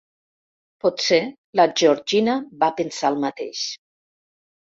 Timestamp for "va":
2.63-2.71